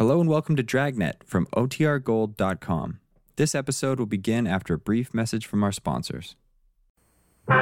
[0.00, 3.00] Hello and welcome to Dragnet from OTRGold.com.
[3.36, 6.36] This episode will begin after a brief message from our sponsors.
[7.50, 7.60] Ladies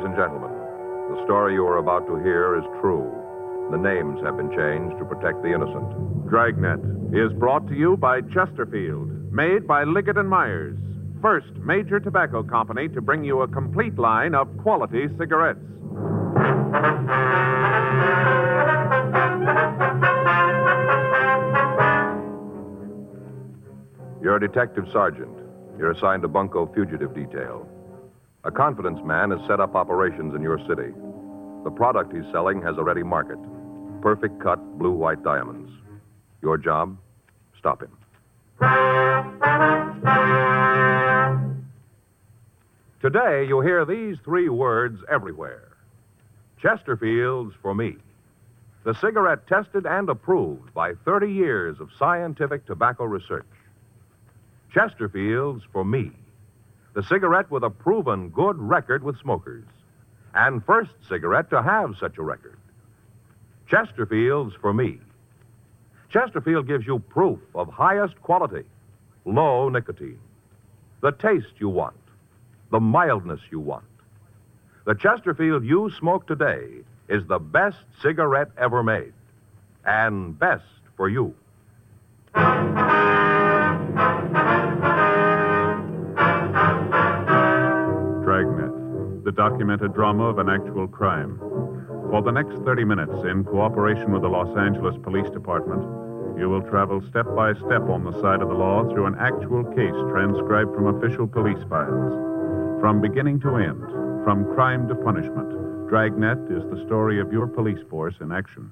[0.00, 0.48] and gentlemen,
[1.12, 3.12] the story you are about to hear is true.
[3.70, 6.26] The names have been changed to protect the innocent.
[6.30, 6.80] Dragnet
[7.12, 10.78] is brought to you by Chesterfield, made by Liggett and Myers,
[11.24, 15.58] first major tobacco company to bring you a complete line of quality cigarettes.
[24.20, 25.34] You're a detective sergeant.
[25.78, 27.66] You're assigned to Bunko Fugitive Detail.
[28.44, 30.92] A confidence man has set up operations in your city.
[31.64, 33.38] The product he's selling has a ready market
[34.02, 35.72] perfect cut blue white diamonds.
[36.42, 36.98] Your job?
[37.58, 37.96] Stop him.
[43.14, 45.68] Today, you'll hear these three words everywhere
[46.60, 47.94] Chesterfield's for me.
[48.82, 53.46] The cigarette tested and approved by 30 years of scientific tobacco research.
[54.72, 56.10] Chesterfield's for me.
[56.94, 59.64] The cigarette with a proven good record with smokers.
[60.34, 62.58] And first cigarette to have such a record.
[63.70, 64.98] Chesterfield's for me.
[66.10, 68.64] Chesterfield gives you proof of highest quality,
[69.24, 70.18] low nicotine,
[71.00, 71.94] the taste you want,
[72.74, 73.84] the mildness you want.
[74.84, 79.12] The Chesterfield you smoke today is the best cigarette ever made,
[79.84, 80.64] and best
[80.96, 81.32] for you.
[88.24, 91.38] Dragnet, the documented drama of an actual crime.
[92.10, 95.84] For the next 30 minutes, in cooperation with the Los Angeles Police Department,
[96.36, 99.62] you will travel step by step on the side of the law through an actual
[99.62, 102.33] case transcribed from official police files.
[102.84, 103.80] From beginning to end,
[104.24, 108.68] from crime to punishment, Dragnet is the story of your police force in action.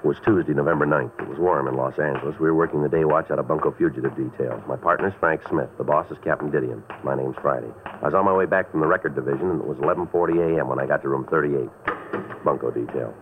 [0.00, 1.12] It was Tuesday, November 9th.
[1.20, 2.36] It was warm in Los Angeles.
[2.40, 4.64] We were working the day watch out of Bunko Fugitive Detail.
[4.66, 5.68] My partner's Frank Smith.
[5.76, 6.82] The boss is Captain Didion.
[7.04, 7.68] My name's Friday.
[7.84, 10.68] I was on my way back from the record division, and it was 11.40 a.m.
[10.68, 11.68] when I got to room 38.
[12.46, 13.12] Bunko Detail.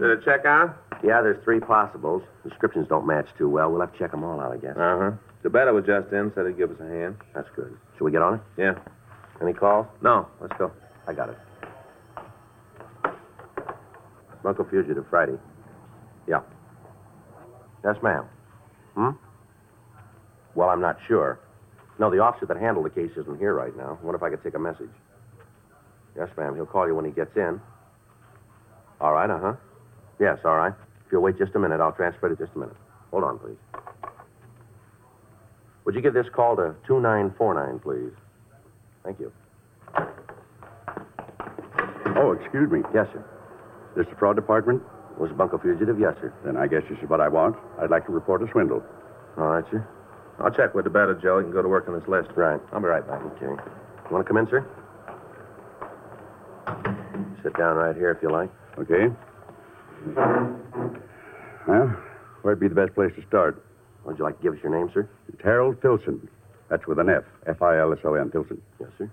[0.00, 0.81] Did it check out?
[1.02, 2.22] Yeah, there's three possibles.
[2.48, 3.70] Descriptions don't match too well.
[3.70, 4.76] We'll have to check them all out, I guess.
[4.76, 5.10] Uh huh.
[5.44, 7.16] DeBetta was just in, said he'd give us a hand.
[7.34, 7.76] That's good.
[7.98, 8.40] Shall we get on it?
[8.56, 8.74] Yeah.
[9.40, 9.86] Any calls?
[10.00, 10.70] No, let's go.
[11.08, 11.38] I got it.
[14.44, 15.36] Bunko Fugitive, Friday.
[16.28, 16.40] Yeah.
[17.84, 18.24] Yes, ma'am.
[18.94, 19.10] Hmm?
[20.54, 21.40] Well, I'm not sure.
[21.98, 23.98] No, the officer that handled the case isn't here right now.
[24.00, 24.90] I wonder if I could take a message.
[26.16, 26.54] Yes, ma'am.
[26.54, 27.60] He'll call you when he gets in.
[29.00, 29.54] All right, uh huh.
[30.20, 30.74] Yes, all right.
[31.12, 32.76] If you'll wait just a minute, I'll transfer it just a minute.
[33.10, 33.58] Hold on, please.
[35.84, 38.16] Would you give this call to 2949, please?
[39.04, 39.30] Thank you.
[42.16, 42.80] Oh, excuse me.
[42.94, 43.22] Yes, sir.
[43.94, 44.80] This the fraud department?
[45.18, 46.00] Was Bunko Fugitive?
[46.00, 46.32] Yes, sir.
[46.46, 47.56] Then I guess this is what I want.
[47.78, 48.82] I'd like to report a swindle.
[49.36, 49.86] All right, sir.
[50.40, 51.40] I'll check with DeBetta, Joe.
[51.40, 52.30] You can go to work on this list.
[52.36, 52.58] Right.
[52.72, 53.20] I'll be right back.
[53.36, 53.52] Okay.
[53.52, 54.64] You want to come in, sir?
[57.42, 58.48] Sit down right here if you like.
[58.78, 59.14] Okay.
[61.66, 61.96] Well,
[62.42, 63.64] where'd be the best place to start?
[64.04, 65.08] Would you like to give us your name, sir?
[65.32, 66.28] It's Harold Filson.
[66.68, 67.22] That's with an F.
[67.46, 68.60] F I L S O N, Filson.
[68.80, 69.10] Yes, sir.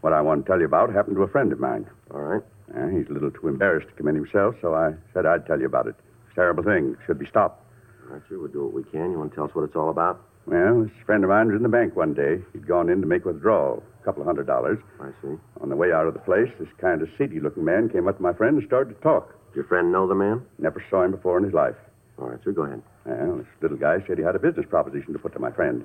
[0.00, 1.86] What I want to tell you about happened to a friend of mine.
[2.12, 2.42] All right.
[2.74, 5.60] Uh, he's a little too embarrassed to come in himself, so I said I'd tell
[5.60, 5.94] you about it.
[6.24, 6.96] It's a terrible thing.
[7.06, 7.64] Should be stopped.
[8.08, 8.38] All right, sir.
[8.38, 9.12] We'll do what we can.
[9.12, 10.20] You want to tell us what it's all about?
[10.46, 12.40] Well, this friend of mine was in the bank one day.
[12.52, 14.78] He'd gone in to make a withdrawal, a couple of hundred dollars.
[15.00, 15.36] I see.
[15.60, 18.16] On the way out of the place, this kind of seedy looking man came up
[18.16, 19.36] to my friend and started to talk.
[19.50, 20.42] Did your friend know the man?
[20.58, 21.74] Never saw him before in his life.
[22.18, 22.52] All right, sir.
[22.52, 22.82] Go ahead.
[23.04, 25.84] Well, this little guy said he had a business proposition to put to my friend.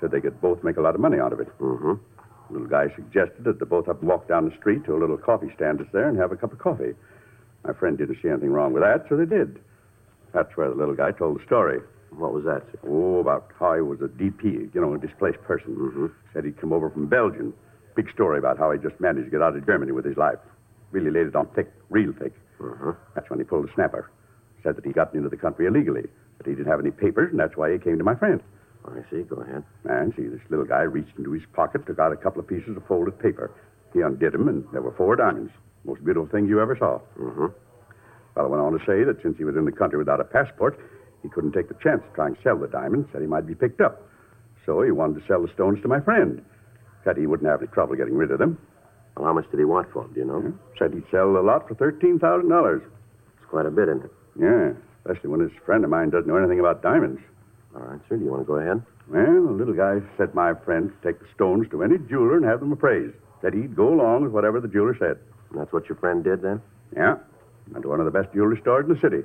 [0.00, 1.48] Said they could both make a lot of money out of it.
[1.58, 1.92] Mm-hmm.
[2.48, 5.18] The little guy suggested that the both them walk down the street to a little
[5.18, 6.94] coffee stand that's there and have a cup of coffee.
[7.64, 9.60] My friend didn't see anything wrong with that, so they did.
[10.32, 11.80] That's where the little guy told the story.
[12.10, 12.78] What was that, sir?
[12.88, 15.74] Oh, about how he was a DP, you know, a displaced person.
[15.76, 16.06] Mm-hmm.
[16.32, 17.52] Said he'd come over from Belgium.
[17.96, 20.38] Big story about how he just managed to get out of Germany with his life.
[20.90, 22.32] Really laid it on thick, real thick.
[22.60, 22.92] Uh-huh.
[23.14, 24.10] That's when he pulled the snapper.
[24.62, 26.08] Said that he'd gotten into the country illegally,
[26.38, 28.42] that he didn't have any papers, and that's why he came to my friend.
[28.86, 29.22] I see.
[29.22, 29.64] Go ahead.
[29.84, 32.76] And see, this little guy reached into his pocket, took out a couple of pieces
[32.76, 33.50] of folded paper.
[33.92, 35.52] He undid them, and there were four diamonds.
[35.84, 37.00] Most beautiful thing you ever saw.
[37.18, 37.46] Mm-hmm.
[38.34, 40.78] Fellow went on to say that since he was in the country without a passport,
[41.22, 43.54] he couldn't take the chance of trying to sell the diamonds, said he might be
[43.54, 44.02] picked up.
[44.66, 46.44] So he wanted to sell the stones to my friend.
[47.04, 48.58] Said he wouldn't have any trouble getting rid of them.
[49.16, 50.52] Well, how much did he want for them, do you know?
[50.78, 52.76] Said he'd sell the lot for $13,000.
[52.76, 52.84] It's
[53.48, 54.12] quite a bit, isn't it?
[54.38, 54.72] Yeah,
[55.04, 57.20] especially when this friend of mine doesn't know anything about diamonds.
[57.76, 58.16] All right, sir.
[58.16, 58.82] Do you want to go ahead?
[59.08, 62.44] Well, the little guy said my friend to take the stones to any jeweler and
[62.44, 63.14] have them appraised.
[63.42, 65.18] Said he'd go along with whatever the jeweler said.
[65.50, 66.62] And that's what your friend did then?
[66.96, 67.16] Yeah.
[67.70, 69.22] Went to one of the best jewelry stores in the city.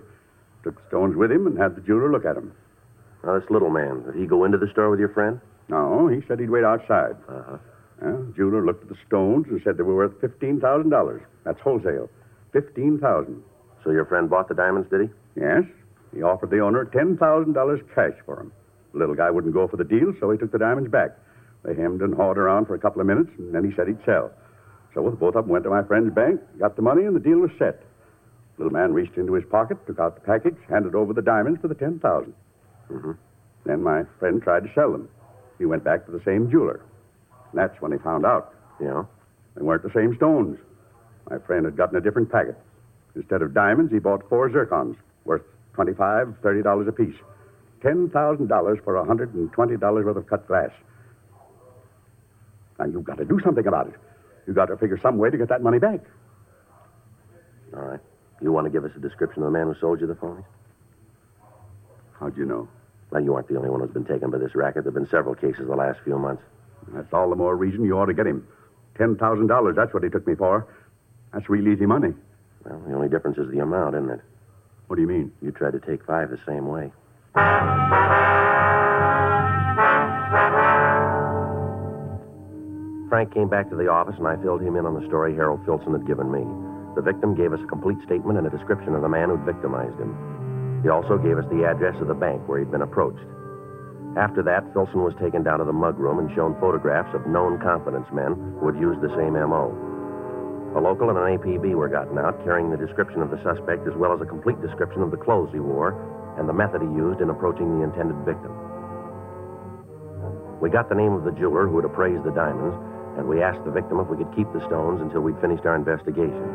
[0.64, 2.54] Took the stones with him and had the jeweler look at them.
[3.24, 5.40] Now, this little man, did he go into the store with your friend?
[5.68, 7.16] No, he said he'd wait outside.
[7.28, 7.58] Uh-huh.
[8.02, 11.22] Well, the jeweler looked at the stones and said they were worth $15,000.
[11.44, 12.10] That's wholesale.
[12.54, 13.44] 15000
[13.84, 15.10] So your friend bought the diamonds, did he?
[15.40, 15.64] Yes.
[16.16, 18.52] He offered the owner $10,000 cash for them.
[18.94, 21.18] The little guy wouldn't go for the deal, so he took the diamonds back.
[21.64, 24.04] They hemmed and hawed around for a couple of minutes, and then he said he'd
[24.06, 24.32] sell.
[24.94, 27.38] So both of them went to my friend's bank, got the money, and the deal
[27.38, 27.84] was set.
[28.58, 31.62] The little man reached into his pocket, took out the package, handed over the diamonds
[31.62, 32.34] for the 10000
[32.90, 33.12] Mm-hmm.
[33.66, 35.08] Then my friend tried to sell them.
[35.60, 36.82] He went back to the same jeweler.
[37.54, 38.54] That's when he found out.
[38.80, 39.04] Yeah?
[39.56, 40.60] They weren't the same stones.
[41.30, 42.58] My friend had gotten a different packet.
[43.16, 45.42] Instead of diamonds, he bought four zircons, worth
[45.76, 47.16] $25, $30 apiece.
[47.82, 50.72] $10,000 for $120 worth of cut glass.
[52.78, 53.94] Now, you've got to do something about it.
[54.48, 56.00] You've got to figure some way to get that money back.
[57.76, 58.00] All right.
[58.42, 60.46] You want to give us a description of the man who sold you the phonies?
[62.20, 62.68] How'd you know?
[63.12, 64.84] Well, you aren't the only one who's been taken by this racket.
[64.84, 66.44] There have been several cases the last few months.
[66.94, 68.48] That's all the more reason you ought to get him.
[68.98, 70.68] $10,000, that's what he took me for.
[71.34, 72.14] That's real easy money.
[72.66, 74.22] Well, the only difference is the amount, isn't it?
[74.88, 75.32] What do you mean?
[75.42, 76.92] You tried to take five the same way.
[83.10, 85.62] Frank came back to the office, and I filled him in on the story Harold
[85.66, 86.46] Filson had given me.
[86.96, 89.98] The victim gave us a complete statement and a description of the man who'd victimized
[90.00, 90.14] him.
[90.84, 93.26] He also gave us the address of the bank where he'd been approached.
[94.18, 97.62] After that, Filson was taken down to the mug room and shown photographs of known
[97.62, 99.70] confidence men who had used the same M.O.
[100.76, 103.94] A local and an APB were gotten out, carrying the description of the suspect as
[103.98, 105.98] well as a complete description of the clothes he wore
[106.38, 108.54] and the method he used in approaching the intended victim.
[110.62, 112.78] We got the name of the jeweler who had appraised the diamonds,
[113.18, 115.76] and we asked the victim if we could keep the stones until we'd finished our
[115.76, 116.54] investigation.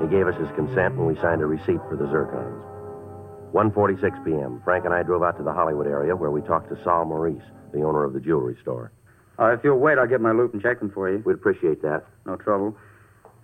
[0.00, 2.75] He gave us his consent, and we signed a receipt for the zircons.
[3.56, 6.76] 1.46 p.m., Frank and I drove out to the Hollywood area where we talked to
[6.84, 7.42] Saul Maurice,
[7.72, 8.92] the owner of the jewelry store.
[9.38, 11.22] Uh, if you'll wait, I'll get my loupe and check them for you.
[11.24, 12.04] We'd appreciate that.
[12.26, 12.76] No trouble.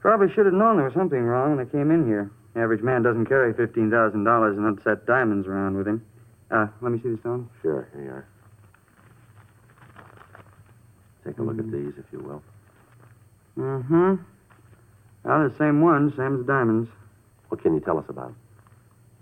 [0.00, 2.30] Probably should have known there was something wrong when I came in here.
[2.52, 6.04] The Average man doesn't carry $15,000 in unset diamonds around with him.
[6.50, 7.48] Uh, let me see the stone.
[7.62, 8.26] Sure, here you are.
[11.24, 12.42] Take a look at these, if you will.
[13.56, 14.14] Mm-hmm.
[15.24, 16.90] Well, the same ones, same as diamonds.
[17.48, 18.36] What can you tell us about them?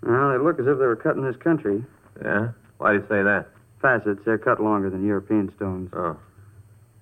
[0.03, 1.83] Well, they look as if they were cut in this country.
[2.23, 2.49] Yeah?
[2.77, 3.47] Why do you say that?
[3.81, 5.89] Facets, they're cut longer than European stones.
[5.93, 6.17] Oh.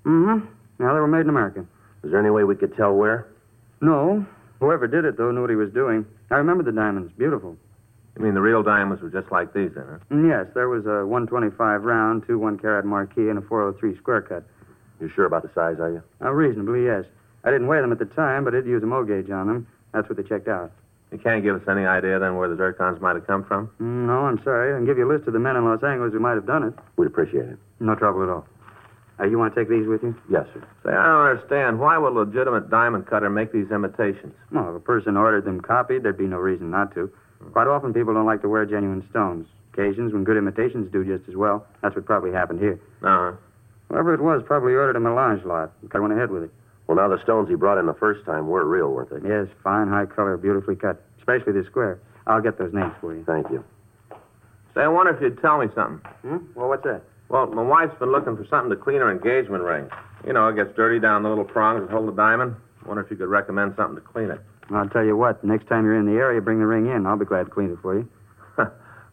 [0.05, 0.45] Mm-hmm.
[0.79, 1.65] Now, they were made in America.
[2.03, 3.27] Is there any way we could tell where?
[3.81, 4.25] No.
[4.59, 6.05] Whoever did it, though, knew what he was doing.
[6.31, 7.11] I remember the diamonds.
[7.17, 7.57] Beautiful.
[8.17, 9.99] You mean the real diamonds were just like these, then, huh?
[10.09, 14.21] And yes, there was a 125 round, two one carat marquise, and a 403 square
[14.21, 14.43] cut.
[14.99, 16.03] You're sure about the size, are you?
[16.21, 17.05] Uh, reasonably, yes.
[17.45, 19.47] I didn't weigh them at the time, but I did use a Moe gauge on
[19.47, 19.67] them.
[19.93, 20.71] That's what they checked out.
[21.11, 23.67] You can't give us any idea, then, where the zircons might have come from?
[23.81, 24.73] Mm, No, I'm sorry.
[24.73, 26.45] I can give you a list of the men in Los Angeles who might have
[26.45, 26.73] done it.
[26.97, 27.57] We'd appreciate it.
[27.79, 28.45] No trouble at all.
[29.19, 30.15] Uh, you want to take these with you?
[30.29, 30.61] Yes, sir.
[30.85, 31.79] Say, I don't understand.
[31.79, 34.33] Why would a legitimate diamond cutter make these imitations?
[34.51, 37.11] Well, if a person ordered them copied, there'd be no reason not to.
[37.51, 39.47] Quite often, people don't like to wear genuine stones.
[39.73, 41.65] Occasions when good imitations do just as well.
[41.81, 42.79] That's what probably happened here.
[43.01, 43.31] Uh-huh.
[43.89, 45.71] Whoever it was probably ordered a melange lot.
[45.81, 46.51] And cut went ahead with it.
[46.89, 49.29] Well, now the stones he brought in the first time were real, weren't they?
[49.29, 50.99] Yes, fine, high color, beautifully cut.
[51.19, 51.99] Especially the square.
[52.25, 53.23] I'll get those names for you.
[53.25, 53.63] Thank you.
[54.73, 56.01] Say, I wonder if you'd tell me something.
[56.23, 56.37] Hmm?
[56.55, 57.03] Well, what's that?
[57.29, 59.87] Well, my wife's been looking for something to clean her engagement ring.
[60.25, 62.55] You know, it gets dirty down the little prongs that hold the diamond.
[62.87, 64.41] Wonder if you could recommend something to clean it.
[64.71, 65.43] I'll tell you what.
[65.43, 67.05] Next time you're in the area, bring the ring in.
[67.05, 68.09] I'll be glad to clean it for you.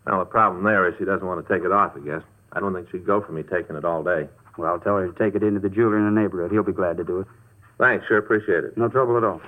[0.06, 2.22] Well, the problem there is she doesn't want to take it off, I guess.
[2.52, 4.28] I don't think she'd go for me taking it all day.
[4.56, 6.52] Well, I'll tell her to take it into the jeweler in the neighborhood.
[6.52, 7.26] He'll be glad to do it.
[7.78, 8.76] Thanks, sure appreciate it.
[8.76, 9.40] No trouble at all.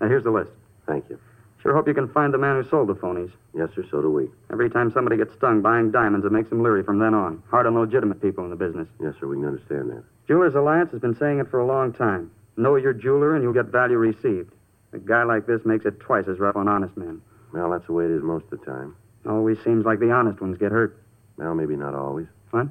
[0.00, 0.50] Now, here's the list.
[0.86, 1.18] Thank you.
[1.62, 3.30] Sure hope you can find the man who sold the phonies.
[3.54, 4.28] Yes, sir, so do we.
[4.52, 7.42] Every time somebody gets stung buying diamonds, it makes them leery from then on.
[7.50, 8.88] Hard on legitimate people in the business.
[9.00, 10.04] Yes, sir, we can understand that.
[10.28, 12.30] Jewelers Alliance has been saying it for a long time.
[12.56, 14.52] Know your jeweler and you'll get value received.
[14.92, 17.20] A guy like this makes it twice as rough on honest men.
[17.52, 18.94] Well, that's the way it is most of the time.
[19.26, 20.98] Always seems like the honest ones get hurt.
[21.36, 22.26] Well, maybe not always.
[22.50, 22.68] What?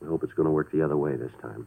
[0.00, 1.66] We hope it's going to work the other way this time.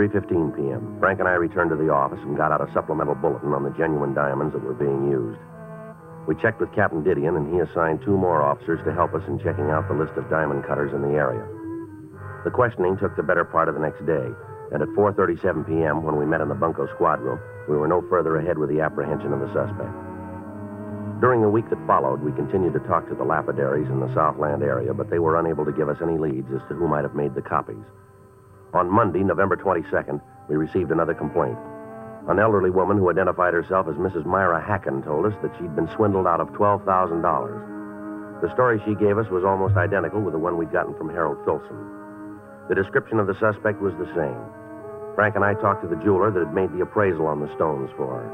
[0.00, 0.96] Three fifteen p.m.
[0.98, 3.76] Frank and I returned to the office and got out a supplemental bulletin on the
[3.76, 5.36] genuine diamonds that were being used.
[6.24, 9.36] We checked with Captain Didion, and he assigned two more officers to help us in
[9.44, 11.44] checking out the list of diamond cutters in the area.
[12.48, 14.24] The questioning took the better part of the next day,
[14.72, 17.36] and at 4:37 p.m., when we met in the bunco squad room,
[17.68, 19.92] we were no further ahead with the apprehension of the suspect.
[21.20, 24.62] During the week that followed, we continued to talk to the lapidaries in the Southland
[24.62, 27.14] area, but they were unable to give us any leads as to who might have
[27.14, 27.84] made the copies.
[28.72, 31.58] On Monday, November 22nd, we received another complaint.
[32.28, 34.24] An elderly woman who identified herself as Mrs.
[34.24, 36.86] Myra Hacken told us that she'd been swindled out of $12,000.
[38.40, 41.38] The story she gave us was almost identical with the one we'd gotten from Harold
[41.44, 42.38] Filson.
[42.68, 44.38] The description of the suspect was the same.
[45.16, 47.90] Frank and I talked to the jeweler that had made the appraisal on the stones
[47.96, 48.30] for her.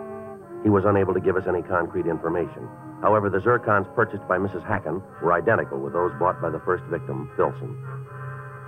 [0.63, 2.69] He was unable to give us any concrete information.
[3.01, 4.67] However, the zircons purchased by Mrs.
[4.69, 7.73] Hacken were identical with those bought by the first victim, Filson.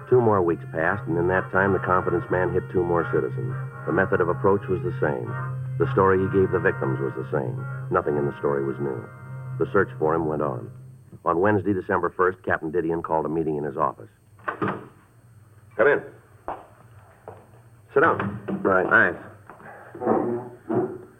[0.08, 3.54] Two more weeks passed, and in that time, the confidence man hit two more citizens.
[3.86, 5.28] The method of approach was the same.
[5.78, 7.54] The story he gave the victims was the same.
[7.90, 8.96] Nothing in the story was new.
[9.58, 10.70] The search for him went on.
[11.24, 14.08] On Wednesday, December 1st, Captain Didion called a meeting in his office.
[15.76, 16.02] Come in.
[17.92, 18.40] Sit down.
[18.62, 18.86] Right.
[18.88, 19.20] Thanks.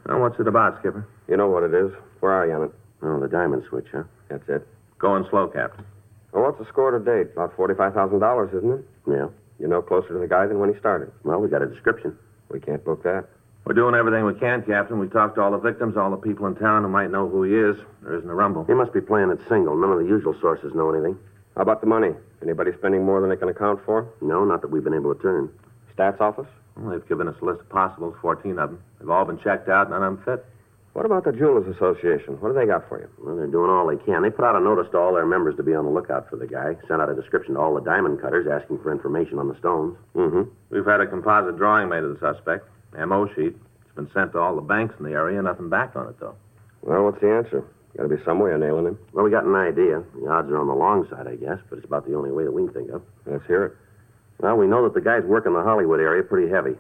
[0.09, 1.07] Now, what's it about, Skipper?
[1.29, 1.93] You know what it is.
[2.21, 2.73] Where are you on it?
[3.03, 4.05] Oh, the diamond switch, huh?
[4.31, 4.67] That's it.
[4.99, 5.85] Going slow, Captain.
[6.33, 7.33] Well, what's the score to date?
[7.33, 8.85] About $45,000, isn't it?
[9.07, 9.29] Yeah.
[9.59, 11.11] You're no closer to the guy than when he started.
[11.25, 12.17] Well, we got a description.
[12.51, 13.27] We can't book that.
[13.65, 14.99] We're doing everything we can, Captain.
[14.99, 17.43] We talked to all the victims, all the people in town who might know who
[17.43, 17.77] he is.
[18.03, 18.65] There isn't a rumble.
[18.65, 19.77] He must be playing it single.
[19.77, 21.19] None of the usual sources know anything.
[21.57, 22.15] How about the money?
[22.43, 24.09] Anybody spending more than they can account for?
[24.23, 25.51] No, not that we've been able to turn.
[25.95, 26.47] Stats office?
[26.77, 28.83] Well, they've given us a list of possibles, 14 of them.
[29.01, 30.47] They've all been checked out, none of them fit.
[30.95, 32.41] What about the Jewelers Association?
[32.41, 33.09] What do they got for you?
[33.23, 34.23] Well, they're doing all they can.
[34.23, 36.37] They put out a notice to all their members to be on the lookout for
[36.37, 36.75] the guy.
[36.89, 39.97] Sent out a description to all the diamond cutters asking for information on the stones.
[40.17, 40.51] Mm-hmm.
[40.71, 42.67] We've had a composite drawing made of the suspect,
[42.97, 43.55] MO sheet.
[43.85, 46.35] It's been sent to all the banks in the area, nothing back on it, though.
[46.83, 47.65] Well, what's the answer?
[47.97, 48.99] Got to be some way of nailing him.
[49.13, 50.03] Well, we got an idea.
[50.15, 52.45] The odds are on the long side, I guess, but it's about the only way
[52.45, 53.03] that we can think of.
[53.27, 53.77] Let's hear it.
[54.41, 56.77] Well, we know that the guys working the Hollywood area pretty heavy.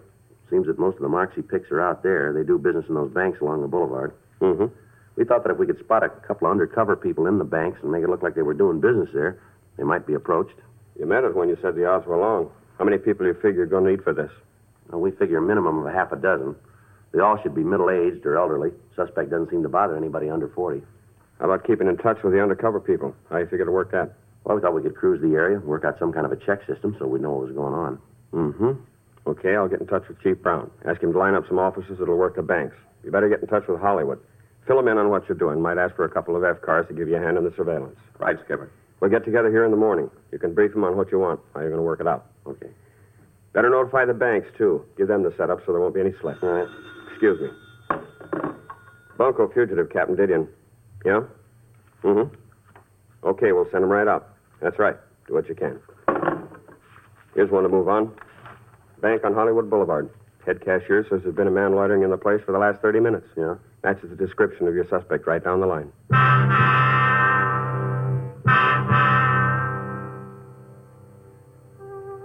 [0.50, 2.33] Seems that most of the marks he picks are out there.
[2.33, 4.14] They do business in those banks along the boulevard.
[4.40, 4.67] Mm-hmm.
[5.17, 7.81] We thought that if we could spot a couple of undercover people in the banks
[7.83, 9.40] and make it look like they were doing business there,
[9.76, 10.55] they might be approached.
[10.99, 12.50] You meant it when you said the odds were long.
[12.78, 14.31] How many people do you figure you're going to need for this?
[14.90, 16.55] Well, we figure a minimum of a half a dozen.
[17.12, 18.71] They all should be middle aged or elderly.
[18.95, 20.83] Suspect doesn't seem to bother anybody under 40.
[21.38, 23.14] How about keeping in touch with the undercover people?
[23.28, 24.14] How do you figure to work that?
[24.45, 26.67] Well, we thought we could cruise the area, work out some kind of a check
[26.67, 27.99] system so we'd know what was going on.
[28.33, 28.73] Mm-hmm.
[29.28, 30.70] Okay, I'll get in touch with Chief Brown.
[30.88, 32.75] Ask him to line up some officers that'll work the banks.
[33.04, 34.18] You better get in touch with Hollywood.
[34.66, 35.61] Fill him in on what you're doing.
[35.61, 37.52] Might ask for a couple of F cars to give you a hand in the
[37.54, 37.97] surveillance.
[38.18, 38.70] Right, Skipper.
[39.00, 40.11] We'll get together here in the morning.
[40.32, 42.26] You can brief him on what you want, how you're going to work it out.
[42.47, 42.68] Okay.
[43.52, 44.85] Better notify the banks, too.
[44.97, 46.42] Give them the setup so there won't be any slip.
[46.42, 46.68] All right.
[47.11, 47.49] Excuse me.
[49.18, 50.49] Bunko fugitive, Captain Didion.
[51.04, 51.20] Yeah?
[52.02, 52.35] Mm-hmm.
[53.26, 54.37] Okay, we'll send him right up.
[54.62, 54.97] That's right.
[55.26, 55.80] Do what you can.
[57.35, 58.12] Here's one to move on.
[59.00, 60.11] Bank on Hollywood Boulevard.
[60.45, 63.00] Head cashier says there's been a man loitering in the place for the last 30
[63.00, 63.28] minutes.
[63.37, 63.55] Yeah?
[63.85, 65.93] Matches the description of your suspect right down the line.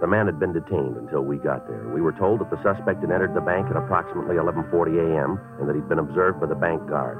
[0.00, 1.88] The man had been detained until we got there.
[1.94, 5.40] We were told that the suspect had entered the bank at approximately 11:40 a.m.
[5.58, 7.16] and that he'd been observed by the bank guard.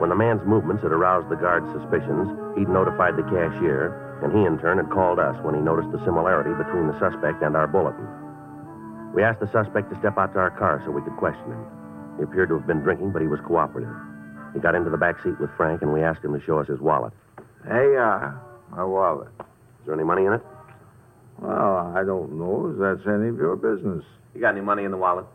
[0.00, 4.44] When the man's movements had aroused the guard's suspicions, he'd notified the cashier, and he
[4.46, 7.66] in turn had called us when he noticed the similarity between the suspect and our
[7.66, 8.08] bulletin.
[9.14, 11.66] We asked the suspect to step out to our car so we could question him.
[12.16, 13.94] He appeared to have been drinking, but he was cooperative.
[14.54, 16.68] He got into the back seat with Frank, and we asked him to show us
[16.68, 17.12] his wallet.
[17.64, 18.32] Hey, uh,
[18.70, 19.28] my wallet.
[19.38, 20.42] Is there any money in it?
[21.38, 24.04] Well, I don't know if that's any of your business.
[24.34, 25.26] You got any money in the wallet?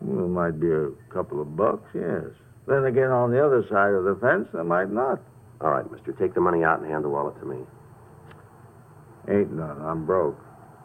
[0.00, 2.32] Well, it might be a couple of bucks, yes.
[2.66, 5.20] Then again, on the other side of the fence, there might not.
[5.60, 6.12] All right, mister.
[6.12, 7.58] Take the money out and hand the wallet to me.
[9.28, 9.80] Ain't none.
[9.82, 10.38] I'm broke.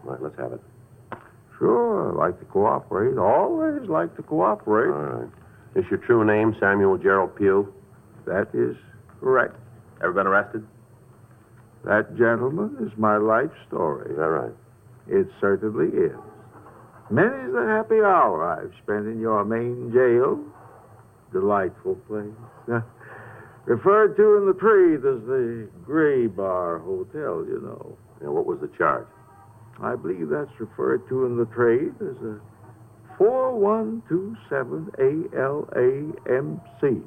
[0.06, 0.62] All right, let's have it.
[1.60, 3.18] Sure, I like to cooperate.
[3.18, 4.92] Always like to cooperate.
[4.92, 5.30] All right.
[5.76, 7.74] Is your true name Samuel Gerald Pugh?
[8.26, 8.76] That is
[9.20, 9.56] correct.
[10.02, 10.66] Ever been arrested?
[11.84, 14.12] That, gentleman is my life story.
[14.12, 14.54] Is that right?
[15.08, 16.18] It certainly is.
[17.10, 20.44] Many's the happy hour I've spent in your main jail.
[21.32, 22.36] Delightful place.
[23.66, 27.98] Referred to in the trade as the Gray Bar Hotel, you know.
[28.22, 29.08] Now, what was the charge?
[29.82, 32.40] I believe that's referred to in the trade as a
[33.18, 34.92] 4127
[35.34, 37.04] ALAMC.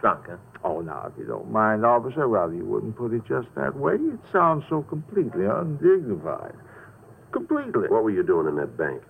[0.00, 0.36] Drunk, huh?
[0.64, 3.94] Oh, now, if you don't mind, officer, rather you wouldn't put it just that way.
[3.94, 6.54] It sounds so completely undignified.
[7.32, 7.88] Completely.
[7.88, 9.02] What were you doing in that bank?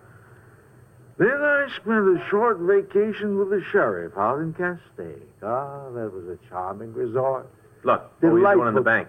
[1.19, 5.23] Then I spent a short vacation with the sheriff out in Castaic.
[5.43, 7.49] Ah, that was a charming resort.
[7.85, 9.09] Look, what were you doing in the bank?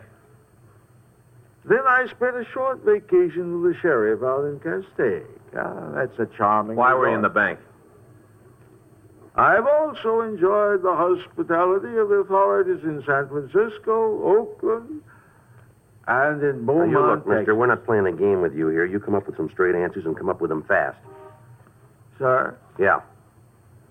[1.67, 5.25] Then I spent a short vacation with the sheriff out in Castaic.
[5.57, 7.59] Ah, that's a charming Why were you in the bank?
[9.35, 15.01] I've also enjoyed the hospitality of the authorities in San Francisco, Oakland,
[16.07, 18.85] and in Now, Beaumont, you look, mister, we're not playing a game with you here.
[18.85, 20.97] You come up with some straight answers and come up with them fast.
[22.17, 22.57] Sir?
[22.79, 23.01] Yeah.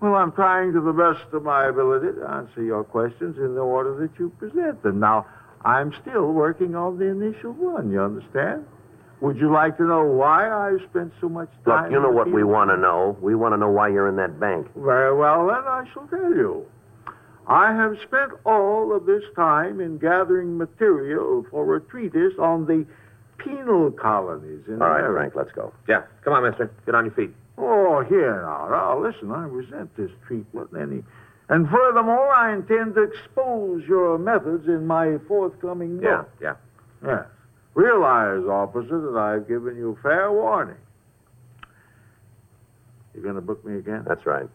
[0.01, 3.61] Well, I'm trying to the best of my ability to answer your questions in the
[3.61, 4.99] order that you present them.
[4.99, 5.25] Now,
[5.65, 8.65] I'm still working on the initial one, you understand?
[9.21, 11.85] Would you like to know why I've spent so much time?
[11.85, 13.17] Look, you know what we want to know.
[13.19, 14.67] We want to know why you're in that bank.
[14.75, 16.65] Very well, then I shall tell you.
[17.47, 22.85] I have spent all of this time in gathering material for a treatise on the
[23.37, 25.31] penal colonies in All right, America.
[25.31, 25.73] Frank, let's go.
[25.87, 26.69] Yeah, come on, mister.
[26.85, 27.33] Get on your feet.
[27.57, 28.67] Oh, here now.
[28.69, 30.69] Now, listen, I resent this treatment.
[30.79, 31.03] Any...
[31.49, 36.29] And furthermore, I intend to expose your methods in my forthcoming book.
[36.41, 36.53] yeah.
[37.03, 37.07] Yeah.
[37.09, 37.25] Yes.
[37.73, 40.75] Realize, officer, that I've given you fair warning.
[43.13, 44.03] You're going to book me again?
[44.07, 44.47] That's right.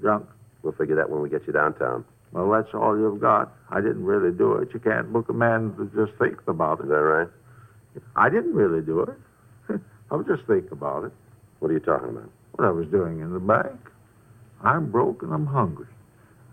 [0.00, 0.26] Drunk?
[0.62, 2.04] We'll figure that when we get you downtown.
[2.32, 3.52] Well, that's all you've got.
[3.70, 4.70] I didn't really do it.
[4.74, 6.88] You can't book a man to just think about Is it.
[6.88, 7.28] that right?
[8.16, 9.80] I didn't really do it.
[10.10, 11.12] I was just thinking about it.
[11.60, 12.30] What are you talking about?
[12.52, 13.78] What I was doing in the bank.
[14.62, 15.86] I'm broke and I'm hungry.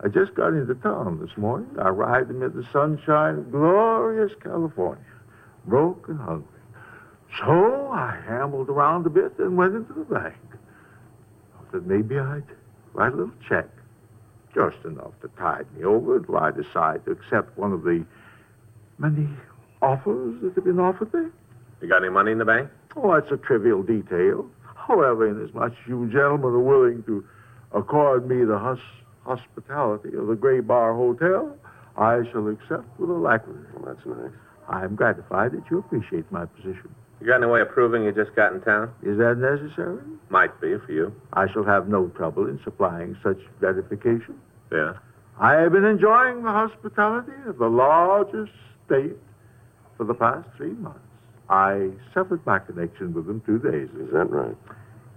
[0.04, 1.70] I just got into town this morning.
[1.78, 5.04] I arrived amid the sunshine of glorious California,
[5.66, 6.48] broke and hungry.
[7.40, 10.36] So I ambled around a bit and went into the bank.
[11.60, 12.44] I thought maybe I'd
[12.94, 13.68] write a little check,
[14.56, 18.04] just enough to tide me over until I decide to accept one of the
[18.98, 19.30] many
[19.82, 21.30] offers that have been offered me.
[21.82, 22.70] You got any money in the bank?
[22.96, 24.50] Oh, that's a trivial detail.
[24.76, 27.24] However, inasmuch as you gentlemen are willing to
[27.72, 28.80] accord me the hus-
[29.24, 31.56] hospitality of the Gray Bar Hotel,
[31.98, 33.60] I shall accept with alacrity.
[33.76, 34.32] Well, that's nice.
[34.70, 36.94] I am gratified that you appreciate my position.
[37.20, 38.92] You got any way of proving you just got in town?
[39.04, 40.02] Is that necessary?
[40.30, 41.14] Might be for you.
[41.34, 44.40] I shall have no trouble in supplying such gratification.
[44.72, 44.94] Yeah.
[45.40, 48.52] I have been enjoying the hospitality of the largest
[48.86, 49.18] state
[49.98, 51.00] for the past three months.
[51.50, 54.06] I severed my connection with them two days ago.
[54.06, 54.58] Is that right?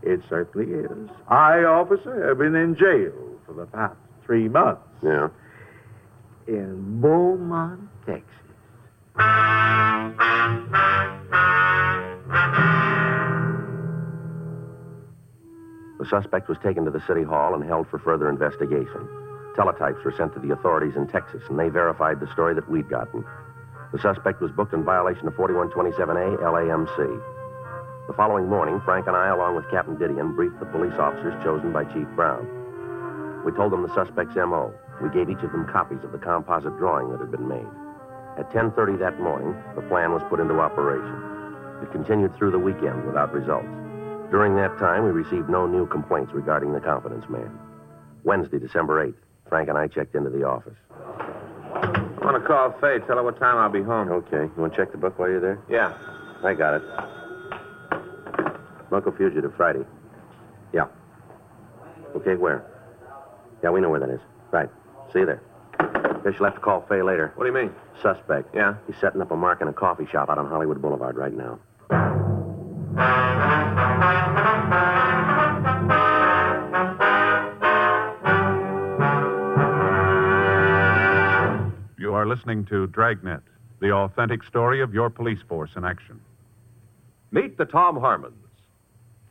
[0.03, 1.11] It certainly is.
[1.29, 3.13] I, officer, have been in jail
[3.47, 5.29] for the past three months Yeah.
[6.47, 8.31] in Beaumont, Texas.
[15.99, 19.09] The suspect was taken to the city hall and held for further investigation.
[19.57, 22.89] Teletypes were sent to the authorities in Texas, and they verified the story that we'd
[22.89, 23.25] gotten.
[23.93, 27.21] The suspect was booked in violation of 4127A LAMC.
[28.09, 31.73] The following morning, Frank and I, along with Captain Didion, briefed the police officers chosen
[31.73, 32.47] by Chief Brown.
[33.45, 34.73] We told them the suspect's M.O.
[35.03, 37.67] We gave each of them copies of the composite drawing that had been made.
[38.39, 41.23] At 10.30 that morning, the plan was put into operation.
[41.83, 43.69] It continued through the weekend without results.
[44.31, 47.51] During that time, we received no new complaints regarding the confidence man.
[48.25, 49.15] Wednesday, December 8th,
[49.49, 50.75] Frank and I checked into the office.
[51.75, 53.01] I want to call Faye.
[53.07, 54.11] Tell her what time I'll be home.
[54.11, 54.45] Okay.
[54.45, 55.61] You want to check the book while you're there?
[55.69, 55.93] Yeah.
[56.43, 56.83] I got it.
[58.91, 59.85] Bunko Fugitive, Friday.
[60.73, 60.87] Yeah.
[62.17, 62.65] Okay, where?
[63.65, 64.21] Yeah, we know where that is.
[64.51, 64.69] Right.
[65.11, 65.41] See you there.
[66.23, 67.33] Guess you'll have to call Fay later.
[67.35, 67.75] What do you mean?
[68.03, 68.55] Suspect.
[68.55, 68.75] Yeah.
[68.87, 71.59] He's setting up a mark in a coffee shop out on Hollywood Boulevard right now.
[81.99, 83.41] You are listening to Dragnet,
[83.81, 86.21] the authentic story of your police force in action.
[87.31, 88.35] Meet the Tom Harmons.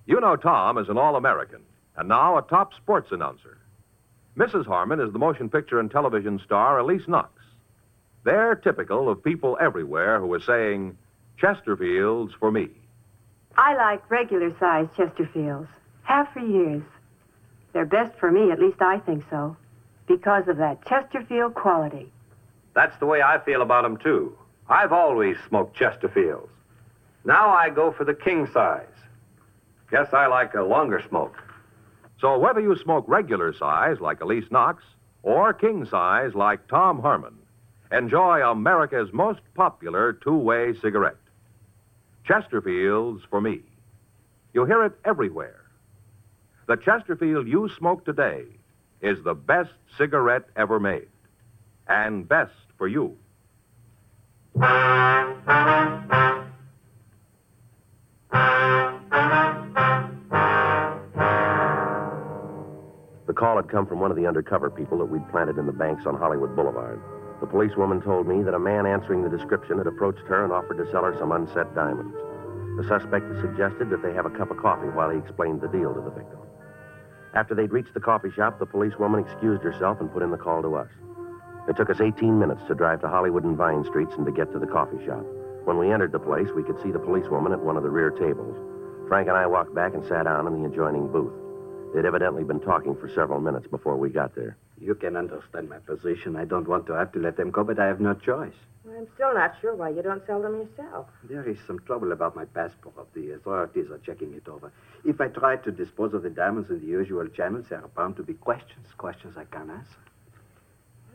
[0.07, 1.61] You know Tom as an All American,
[1.95, 3.59] and now a top sports announcer.
[4.37, 4.65] Mrs.
[4.65, 7.31] Harmon is the motion picture and television star Elyse Knox.
[8.23, 10.97] They're typical of people everywhere who are saying,
[11.39, 12.69] Chesterfields for me.
[13.57, 15.67] I like regular sized Chesterfields.
[16.03, 16.83] Have for years.
[17.73, 19.55] They're best for me, at least I think so,
[20.07, 22.11] because of that Chesterfield quality.
[22.73, 24.35] That's the way I feel about 'em too.
[24.67, 26.49] I've always smoked Chesterfields.
[27.25, 28.87] Now I go for the king size.
[29.91, 31.42] Guess I like a longer smoke.
[32.23, 34.81] So whether you smoke regular size like Elyse Knox
[35.23, 37.37] or king size like Tom Harmon,
[37.91, 41.17] enjoy America's most popular two way cigarette.
[42.25, 43.59] Chesterfields for me.
[44.53, 45.65] You hear it everywhere.
[46.65, 48.45] The Chesterfield you smoke today
[49.01, 51.09] is the best cigarette ever made,
[51.89, 53.17] and best for you.
[63.25, 65.71] The call had come from one of the undercover people that we'd planted in the
[65.71, 66.99] banks on Hollywood Boulevard.
[67.39, 70.77] The policewoman told me that a man answering the description had approached her and offered
[70.77, 72.15] to sell her some unset diamonds.
[72.75, 75.69] The suspect had suggested that they have a cup of coffee while he explained the
[75.69, 76.39] deal to the victim.
[77.33, 80.61] After they'd reached the coffee shop, the policewoman excused herself and put in the call
[80.61, 80.89] to us.
[81.69, 84.51] It took us 18 minutes to drive to Hollywood and Vine Streets and to get
[84.51, 85.23] to the coffee shop.
[85.63, 88.11] When we entered the place, we could see the policewoman at one of the rear
[88.11, 88.57] tables.
[89.07, 91.42] Frank and I walked back and sat down in the adjoining booth.
[91.93, 94.57] They'd evidently been talking for several minutes before we got there.
[94.79, 96.35] You can understand my position.
[96.35, 98.55] I don't want to have to let them go, but I have no choice.
[98.89, 101.07] I'm still not sure why you don't sell them yourself.
[101.23, 102.95] There is some trouble about my passport.
[103.13, 104.71] The authorities are checking it over.
[105.05, 108.17] If I try to dispose of the diamonds in the usual channels, there are bound
[108.17, 109.97] to be questions, questions I can't answer.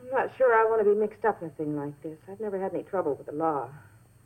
[0.01, 2.17] I'm not sure I want to be mixed up in a thing like this.
[2.31, 3.69] I've never had any trouble with the law.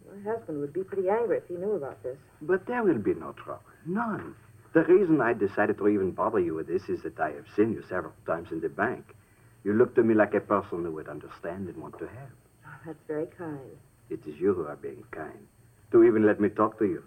[0.09, 2.17] My husband would be pretty angry if he knew about this.
[2.41, 3.63] But there will be no trouble.
[3.85, 4.35] None.
[4.73, 7.73] The reason I decided to even bother you with this is that I have seen
[7.73, 9.15] you several times in the bank.
[9.63, 12.39] You look to me like a person who would understand and want to help.
[12.65, 13.77] Ah, that's very kind.
[14.09, 15.47] It is you who are being kind.
[15.91, 17.03] To even let me talk to you.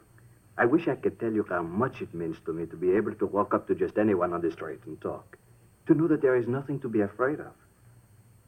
[0.56, 3.14] I wish I could tell you how much it means to me to be able
[3.14, 5.36] to walk up to just anyone on the street and talk.
[5.88, 7.52] To know that there is nothing to be afraid of.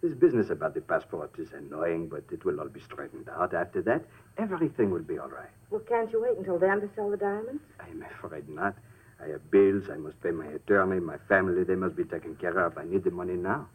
[0.01, 3.53] This business about the passport is annoying, but it will all be straightened out.
[3.53, 4.05] After that,
[4.39, 5.51] everything will be all right.
[5.71, 7.63] Well, can't you wait until then to sell the diamonds?
[7.81, 8.77] I'm afraid not.
[9.23, 9.85] I have bills.
[9.91, 11.65] I must pay my attorney, my family.
[11.65, 12.79] They must be taken care of.
[12.79, 13.69] I need the money now.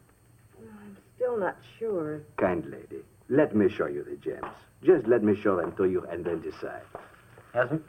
[0.58, 2.22] I'm still not sure.
[2.36, 4.54] Kind lady, let me show you the gems.
[4.82, 6.82] Just let me show them to you and then decide.
[7.54, 7.82] Yes, sir?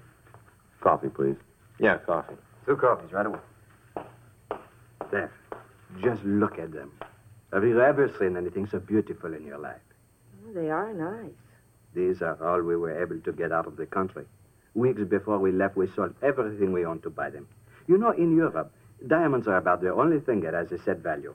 [0.82, 1.36] Coffee, please.
[1.80, 2.36] Yeah, coffee.
[2.66, 3.40] Two coffees right away.
[5.12, 5.32] There.
[6.04, 6.92] Just look at them.
[7.54, 9.82] Have you ever seen anything so beautiful in your life?
[10.46, 11.32] Oh, they are nice.
[11.94, 14.26] These are all we were able to get out of the country.
[14.76, 17.48] Weeks before we left, we sold everything we owned to buy them.
[17.88, 18.72] You know, in Europe,
[19.08, 21.34] diamonds are about the only thing that has a set value.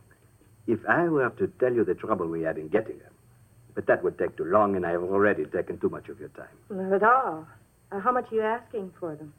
[0.67, 3.13] If I were to tell you the trouble we had in getting them,
[3.75, 6.29] but that would take too long, and I have already taken too much of your
[6.31, 6.49] time.
[6.69, 7.47] Not at all.
[7.91, 9.33] Uh, how much are you asking for them?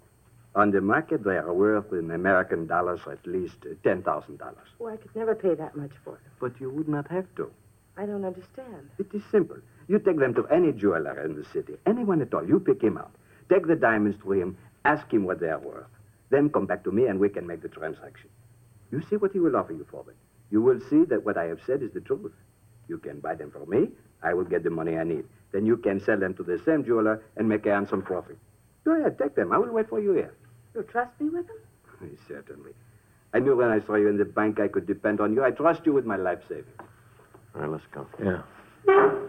[0.56, 4.40] On the market, they are worth in American dollars at least uh, $10,000.
[4.80, 6.32] Oh, I could never pay that much for them.
[6.40, 7.52] But you would not have to.
[7.98, 8.90] I don't understand.
[8.98, 9.58] It is simple.
[9.88, 12.46] You take them to any jeweler in the city, anyone at all.
[12.46, 13.12] You pick him out.
[13.52, 15.88] Take the diamonds to him, ask him what they are worth.
[16.30, 18.30] Then come back to me and we can make the transaction.
[18.92, 20.16] You see what he will offer you for them.
[20.52, 22.32] You will see that what I have said is the truth.
[22.88, 23.90] You can buy them from me.
[24.24, 25.26] I will get the money I need.
[25.52, 28.38] Then you can sell them to the same jeweler and make a handsome profit.
[28.86, 29.52] Go ahead, take them.
[29.52, 30.34] I will wait for you here.
[30.74, 32.18] You trust me with them?
[32.28, 32.72] Certainly.
[33.34, 35.44] I knew when I saw you in the bank I could depend on you.
[35.44, 36.68] I trust you with my life savings.
[37.54, 38.08] All right, let's go.
[38.24, 39.22] Yeah.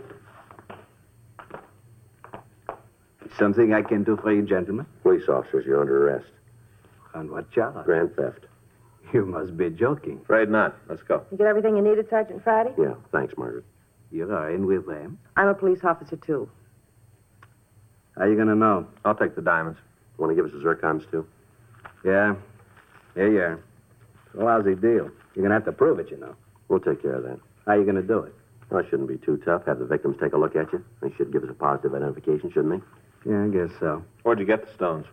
[3.38, 4.86] Something I can do for you, gentlemen?
[5.02, 6.30] Police officers, you're under arrest.
[7.14, 7.84] On what charge?
[7.84, 8.46] Grand theft.
[9.12, 10.20] You must be joking.
[10.22, 10.76] Afraid not.
[10.88, 11.24] Let's go.
[11.30, 12.72] You get everything you needed, Sergeant Friday?
[12.78, 13.64] Yeah, thanks, Margaret.
[14.10, 15.18] You are in with them?
[15.36, 16.48] I'm a police officer, too.
[18.16, 18.86] How are you gonna know?
[19.04, 19.78] I'll take the diamonds.
[20.18, 21.26] Want to give us the zircons, too?
[22.04, 22.34] Yeah.
[23.14, 23.52] Here you are.
[24.26, 25.10] It's a lousy deal.
[25.34, 26.34] You're gonna have to prove it, you know.
[26.68, 27.38] We'll take care of that.
[27.66, 28.34] How are you gonna do it?
[28.70, 29.66] Well, it shouldn't be too tough.
[29.66, 30.82] Have the victims take a look at you.
[31.00, 32.86] They should give us a positive identification, shouldn't they?
[33.24, 34.04] Yeah, I guess so.
[34.22, 35.06] Where'd you get the stones?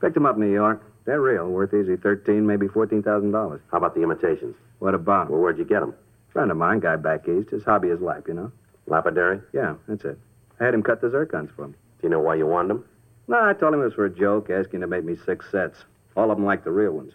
[0.00, 0.82] Picked them up in New York.
[1.04, 3.60] They're real, worth easy thirteen, maybe fourteen thousand dollars.
[3.70, 4.56] How about the imitations?
[4.78, 5.30] What about?
[5.30, 5.94] Well, where'd you get them?
[6.32, 7.50] Friend of mine, guy back east.
[7.50, 8.52] His hobby is life, you know.
[8.86, 9.40] Lapidary?
[9.52, 10.18] Yeah, that's it.
[10.60, 11.74] I had him cut the zircons for me.
[11.74, 12.84] Do you know why you wanted them?
[13.28, 15.78] No, I told him it was for a joke, asking to make me six sets.
[16.16, 17.12] All of them like the real ones.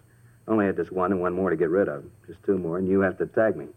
[0.48, 2.04] Only had this one and one more to get rid of.
[2.28, 3.68] Just two more, and you have to tag me.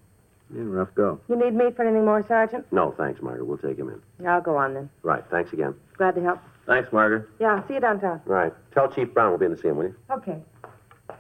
[0.54, 1.20] Yeah, rough go.
[1.28, 2.66] You need me for anything more, Sergeant?
[2.72, 3.44] No, thanks, Margaret.
[3.46, 4.26] We'll take him in.
[4.26, 4.90] I'll go on then.
[5.02, 5.74] Right, thanks again.
[5.96, 6.40] Glad to help.
[6.66, 7.28] Thanks, Margaret.
[7.40, 8.20] Yeah, I'll see you downtown.
[8.24, 8.52] Right.
[8.72, 9.96] Tell Chief Brown we'll be in to see him, will you?
[10.10, 10.38] Okay.
[11.10, 11.16] All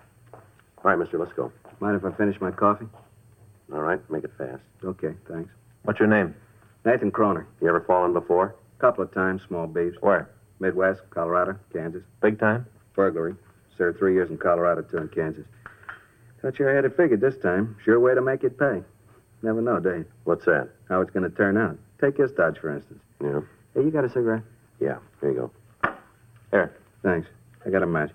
[0.90, 1.52] right, mister, let's go.
[1.80, 2.86] Mind if I finish my coffee?
[3.72, 4.62] All right, make it fast.
[4.84, 5.50] Okay, thanks.
[5.84, 6.34] What's your name?
[6.84, 7.46] Nathan Croner.
[7.60, 8.54] You ever fallen before?
[8.78, 9.96] A Couple of times, small beefs.
[10.00, 10.30] Where?
[10.60, 12.02] Midwest, Colorado, Kansas.
[12.20, 12.66] Big time?
[12.94, 13.34] Burglary.
[13.76, 15.44] Served three years in Colorado, two in Kansas.
[16.40, 17.76] Thought you had it figured this time.
[17.84, 18.82] Sure way to make it pay.
[19.42, 20.04] Never know, do you?
[20.24, 20.68] What's that?
[20.88, 21.78] How it's going to turn out.
[22.00, 23.00] Take this Dodge, for instance.
[23.22, 23.40] Yeah.
[23.74, 24.42] Hey, you got a cigarette?
[24.80, 25.50] Yeah, here you
[25.84, 25.92] go.
[26.50, 26.76] Here.
[27.02, 27.28] Thanks.
[27.64, 28.10] I got a match.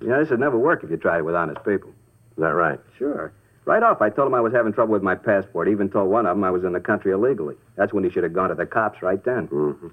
[0.00, 1.90] You know, this would never work if you tried it with honest people.
[1.90, 2.78] Is that right?
[2.96, 3.32] Sure.
[3.64, 5.68] Right off, I told him I was having trouble with my passport.
[5.68, 7.56] Even told one of them I was in the country illegally.
[7.76, 9.48] That's when he should have gone to the cops right then.
[9.48, 9.88] Mm-hmm.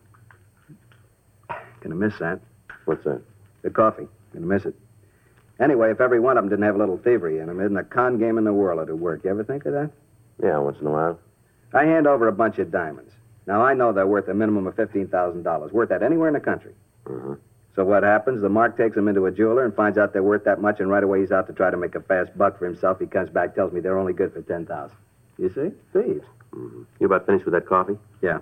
[1.82, 2.40] Gonna miss that.
[2.86, 3.22] What's that?
[3.64, 4.08] The coffee.
[4.34, 4.76] Gonna miss it.
[5.60, 7.84] Anyway, if every one of them didn't have a little thievery in them, isn't a
[7.84, 9.24] con game in the world it'd work.
[9.24, 9.90] You ever think of that?
[10.42, 11.20] Yeah, once in a while.
[11.76, 13.12] I hand over a bunch of diamonds.
[13.46, 15.72] Now, I know they're worth a minimum of $15,000.
[15.72, 16.74] Worth that anywhere in the country.
[17.06, 17.34] Mm-hmm.
[17.76, 18.42] So what happens?
[18.42, 20.90] The mark takes them into a jeweler and finds out they're worth that much, and
[20.90, 23.00] right away he's out to try to make a fast buck for himself.
[23.00, 24.96] He comes back, tells me they're only good for 10000
[25.38, 25.72] You see?
[25.92, 26.26] Thieves.
[26.54, 26.84] Mm-hmm.
[27.00, 27.98] You about finished with that coffee?
[28.22, 28.40] Yeah.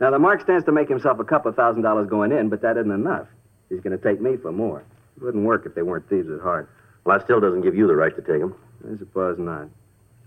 [0.00, 2.62] Now, the mark stands to make himself a couple of thousand dollars going in, but
[2.62, 3.26] that isn't enough.
[3.68, 4.84] He's going to take me for more.
[5.16, 6.70] It wouldn't work if they weren't thieves at heart.
[7.04, 8.54] Well, that still doesn't give you the right to take them.
[8.88, 9.68] I suppose not.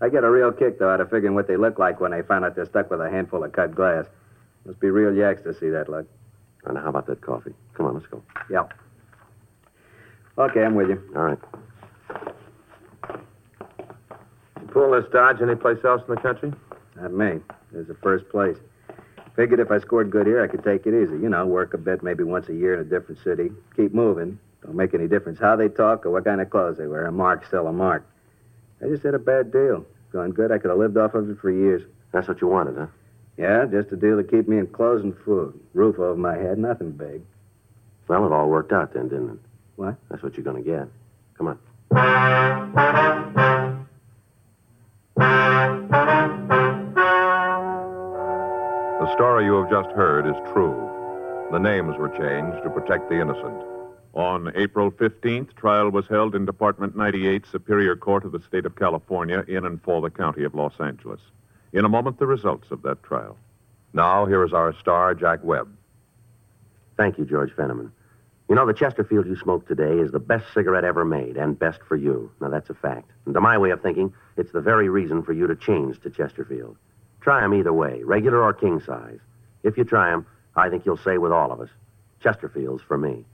[0.00, 2.22] I get a real kick, though, out of figuring what they look like when they
[2.22, 4.06] find out they're stuck with a handful of cut glass.
[4.64, 6.06] Must be real yaks to see that luck.
[6.64, 7.54] And how about that coffee?
[7.74, 8.22] Come on, let's go.
[8.50, 8.64] Yeah.
[10.36, 11.02] Okay, I'm with you.
[11.16, 11.38] All right.
[14.72, 16.52] Pull this Dodge anyplace else in the country?
[17.00, 17.40] Not me.
[17.72, 18.56] There's the first place.
[19.34, 21.14] Figured if I scored good here, I could take it easy.
[21.14, 23.50] You know, work a bit, maybe once a year in a different city.
[23.76, 24.38] Keep moving.
[24.64, 27.06] Don't make any difference how they talk or what kind of clothes they wear.
[27.06, 28.04] A mark's still a mark.
[28.82, 29.84] I just had a bad deal.
[30.12, 31.82] Going good, I could have lived off of it for years.
[32.12, 32.86] That's what you wanted, huh?
[33.36, 35.58] Yeah, just a deal to keep me in clothes and food.
[35.74, 37.22] Roof over my head, nothing big.
[38.08, 39.38] Well, it all worked out then, didn't it?
[39.76, 39.96] What?
[40.10, 40.88] That's what you're going to get.
[41.36, 41.58] Come on.
[48.98, 50.74] The story you have just heard is true.
[51.52, 53.77] The names were changed to protect the innocent.
[54.14, 58.74] On April 15th, trial was held in Department 98, Superior Court of the State of
[58.74, 61.20] California, in and for the County of Los Angeles.
[61.72, 63.36] In a moment, the results of that trial.
[63.92, 65.68] Now, here is our star, Jack Webb.
[66.96, 67.90] Thank you, George Fenneman.
[68.48, 71.80] You know, the Chesterfield you smoked today is the best cigarette ever made, and best
[71.86, 72.30] for you.
[72.40, 73.10] Now, that's a fact.
[73.26, 76.10] And to my way of thinking, it's the very reason for you to change to
[76.10, 76.76] Chesterfield.
[77.20, 79.20] Try 'em either way, regular or king size.
[79.62, 80.24] If you try 'em,
[80.56, 81.68] I think you'll say with all of us,
[82.20, 83.26] Chesterfield's for me.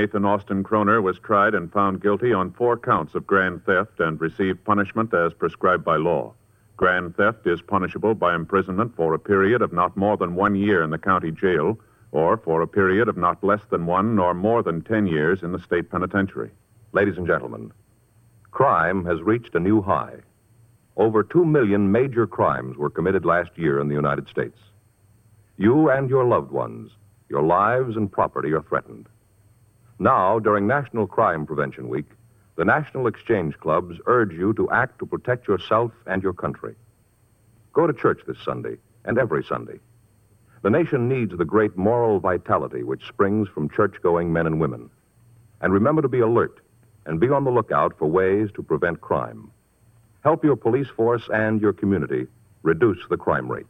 [0.00, 4.20] Nathan Austin Kroner was tried and found guilty on four counts of grand theft and
[4.20, 6.34] received punishment as prescribed by law.
[6.76, 10.82] Grand theft is punishable by imprisonment for a period of not more than one year
[10.82, 11.78] in the county jail
[12.12, 15.52] or for a period of not less than one nor more than ten years in
[15.52, 16.50] the state penitentiary.
[16.92, 17.70] Ladies and gentlemen,
[18.50, 20.16] crime has reached a new high.
[21.00, 24.58] Over two million major crimes were committed last year in the United States.
[25.56, 26.90] You and your loved ones,
[27.30, 29.08] your lives and property are threatened.
[29.98, 32.04] Now, during National Crime Prevention Week,
[32.56, 36.74] the National Exchange Clubs urge you to act to protect yourself and your country.
[37.72, 39.80] Go to church this Sunday and every Sunday.
[40.60, 44.90] The nation needs the great moral vitality which springs from church going men and women.
[45.62, 46.60] And remember to be alert
[47.06, 49.50] and be on the lookout for ways to prevent crime.
[50.22, 52.26] Help your police force and your community
[52.62, 53.66] reduce the crime rate.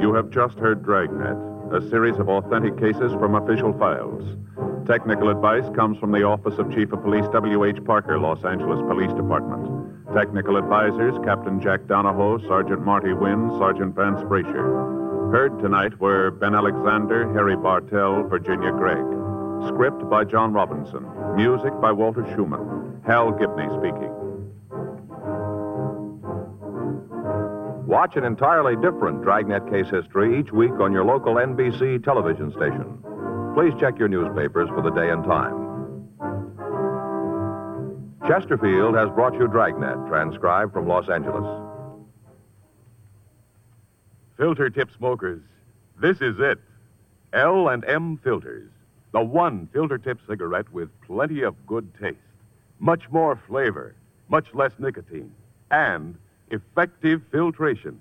[0.00, 1.36] You have just heard Dragnet,
[1.74, 4.24] a series of authentic cases from official files.
[4.86, 7.84] Technical advice comes from the Office of Chief of Police W.H.
[7.84, 10.14] Parker, Los Angeles Police Department.
[10.14, 15.32] Technical advisors Captain Jack Donahoe, Sergeant Marty Wynn, Sergeant Vance Brasher.
[15.32, 19.04] Heard tonight were Ben Alexander, Harry Bartell, Virginia Gregg.
[19.68, 21.06] Script by John Robinson.
[21.36, 23.02] Music by Walter Schumann.
[23.06, 24.10] Hal Gibney speaking.
[27.86, 32.98] Watch an entirely different Dragnet case history each week on your local NBC television station.
[33.54, 35.70] Please check your newspapers for the day and time.
[38.26, 41.44] Chesterfield has brought you Dragnet, transcribed from Los Angeles.
[44.36, 45.42] Filter tip smokers,
[46.00, 46.58] this is it.
[47.32, 48.70] L and M filters.
[49.12, 52.16] The one filter tip cigarette with plenty of good taste,
[52.78, 53.96] much more flavor,
[54.28, 55.32] much less nicotine,
[55.70, 56.16] and
[56.50, 57.98] effective filtration.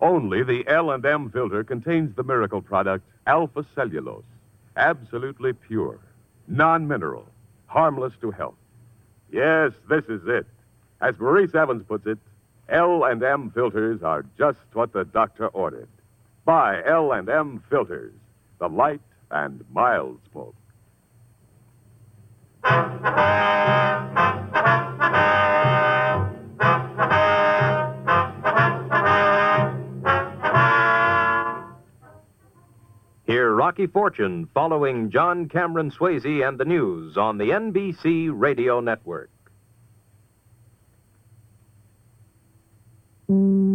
[0.00, 4.24] Only the L and M filter contains the miracle product alpha cellulose,
[4.76, 5.98] absolutely pure,
[6.48, 7.26] non-mineral,
[7.66, 8.54] harmless to health.
[9.30, 10.46] Yes, this is it.
[11.00, 12.18] As Maurice Evans puts it,
[12.68, 15.88] L and M filters are just what the doctor ordered.
[16.44, 18.14] Buy L and M filters,
[18.58, 20.54] the light and mild smoke.
[33.66, 39.28] Rocky Fortune following John Cameron Swayze and the news on the NBC Radio Network.
[43.28, 43.65] Mm.